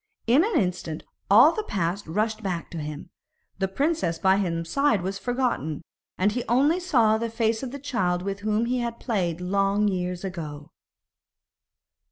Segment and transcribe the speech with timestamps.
[0.25, 3.11] In an instant all the past rushed back to him;
[3.59, 5.83] the princess by his side was forgotten,
[6.17, 9.87] and he only saw the face of the child with whom he had played long
[9.87, 10.71] years ago.